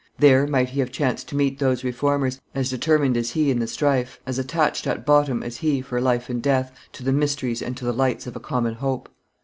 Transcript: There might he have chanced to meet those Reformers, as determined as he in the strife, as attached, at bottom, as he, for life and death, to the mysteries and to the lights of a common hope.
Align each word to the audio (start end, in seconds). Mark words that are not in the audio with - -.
There 0.17 0.47
might 0.47 0.69
he 0.69 0.79
have 0.79 0.91
chanced 0.91 1.27
to 1.27 1.35
meet 1.35 1.59
those 1.59 1.83
Reformers, 1.83 2.41
as 2.55 2.71
determined 2.71 3.15
as 3.15 3.29
he 3.29 3.51
in 3.51 3.59
the 3.59 3.67
strife, 3.67 4.19
as 4.25 4.39
attached, 4.39 4.87
at 4.87 5.05
bottom, 5.05 5.43
as 5.43 5.57
he, 5.57 5.79
for 5.79 6.01
life 6.01 6.27
and 6.27 6.41
death, 6.41 6.71
to 6.93 7.03
the 7.03 7.13
mysteries 7.13 7.61
and 7.61 7.77
to 7.77 7.85
the 7.85 7.93
lights 7.93 8.25
of 8.25 8.35
a 8.35 8.39
common 8.39 8.73
hope. 8.73 9.09